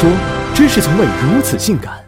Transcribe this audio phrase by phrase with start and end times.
[0.00, 0.08] 说，
[0.54, 1.98] 真是从未如此性感。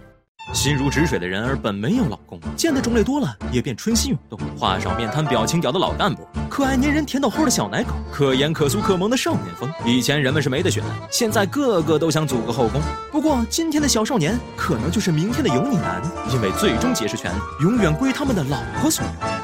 [0.52, 4.38] 心如止水的人儿本没有老公，见的种类多了也便春心涌动。
[4.56, 9.68] 话少面瘫、表情屌的老干部，可爱粘人、甜到齁的小奶狗，可盐可酥可萌的少年风。
[9.84, 12.80] 以前人们是没得选，现在个个都想组个后宫。
[13.10, 16.00] 不过今天的小少年可能就是明天的油腻男，
[16.32, 19.39] 因为最终解释权永远归他们的老婆所有。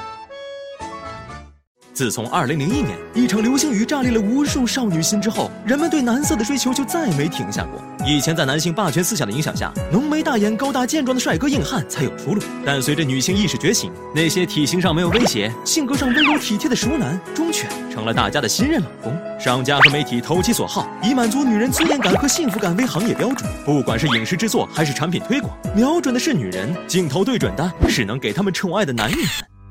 [1.96, 7.82] 自从2001年一场流星雨炸裂了无数少女心之后，人们对男色的追求就再没停下过。
[8.06, 12.42] 以前在男性霸权思想的影响下，浓眉大眼、高大健壮的帅哥硬汉才有出路。
[12.66, 19.16] 但随着女性意识觉醒，那些体型上没有威胁、性格上温柔体贴的熟男忠犬成了大家的新任老公。
[19.40, 23.50] 商家和媒体投其所好，以满足女人尊严感和幸福感为行业标准。
[23.64, 29.18] 不管是影视制作还是产品推广，瞄准的是女人，镜头对准的是能给他们宠爱的男人。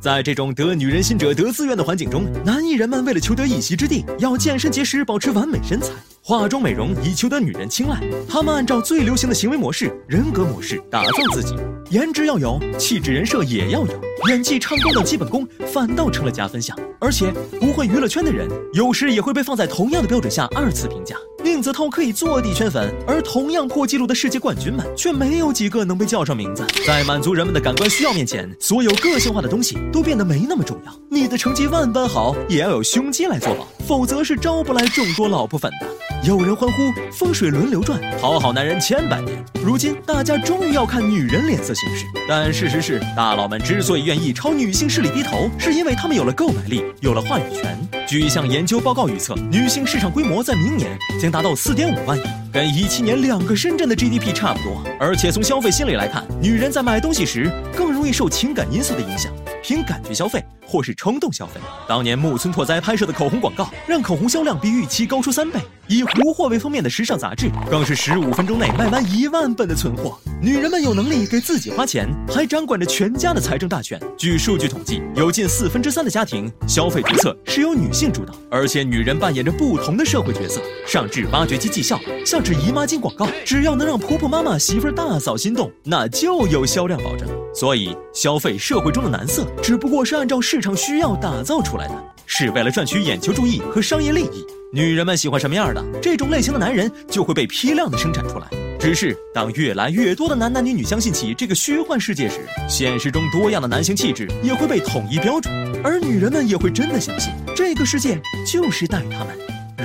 [0.05, 5.91] 在这种得女人心者得自愿的环境中，男艺人们为了求得一席之地，要健身节食，保持完美身材，
[6.21, 7.99] 化妆美容，以求得女人青睐。
[8.29, 11.55] 他们按照最流行的行为模式、人格模式打造自己，
[11.91, 16.75] 颜值要有，气质人设也要有，演技、唱功等基本功反倒成了加分项。
[16.99, 21.15] 而且，不会娱乐圈的人，有时也会被放在同样的标准下二次评价。
[21.43, 26.65] 宁泽涛可以坐地圈粉，而同样破纪录的世界冠军们，却没有几个能被叫上名字。
[26.87, 30.99] 在满足人们的感官需要面前，所有个性化的东西都变得没那么重要。
[31.09, 35.87] 你的成绩万般好，也要有胸肌来作保，否则是招不来众多老婆粉的。
[36.23, 39.43] 有人欢呼风水轮流转，讨好男人千百年。
[39.63, 47.77] 如今大家终于要看女人脸色行事，但事实是，大佬们之所以愿意朝女性势力低头，是因为他们有了购买力，有了话语权。
[48.07, 54.83] 据一项研究报告预测，女性市场规模在明年将达到四点五万亿，跟一七年两个深圳的 GDP 差不多。
[54.99, 59.31] 而且从消费心理来看，女人在买东西时更容易受情感因素的影响。
[59.63, 61.59] 凭感觉消费或是冲动消费。
[61.87, 65.59] 当年木村拓哉拍摄的口红广告，让口红销量比预期高出三倍。
[65.87, 70.17] 以胡货为封面的时尚杂志，更是十五分钟内卖完一万本的存货。
[70.41, 74.01] 女人们有能力给自己花钱，还掌管着全家的财政大权。
[74.17, 87.27] 据数据统计，有近四分之三的家庭消费决策是由女性主导，而且女人扮演着不同的社会角色，上至挖掘机绩效，下至姨妈巾广告，只要能让婆婆妈妈、媳妇大嫂心动，那就有销量保证。
[87.53, 94.45] 所以，消费社会中的男色，只不过是按照市场需要打造出来的，是为了赚取眼球注意和商业利益。
[94.75, 98.47] 女人们喜欢什么样的，这种类型的男人就会被批量的生产出来。
[98.77, 105.49] 只是当越来越多的男男女女相信起这个虚幻世界时，现实中多样的男性气质也会被统一标准，
[105.81, 109.33] 而女人们也会真的相信这个世界就是待他们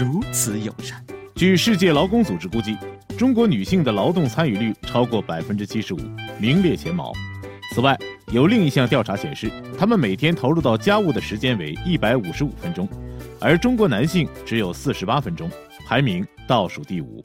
[0.04, 1.00] 如此友善。
[1.36, 2.76] 据世界劳工组织估计，
[3.16, 6.00] 中国女性的劳动参与率超过百分之七十五，
[6.36, 7.12] 名列前茅。
[7.72, 7.96] 此外，
[8.32, 12.88] 有另一项调查显示，他们每天投入到家务的时间为一百五十五分钟，
[13.40, 15.50] 而中国男性只有四十八分钟，
[15.86, 17.24] 排名倒数第五。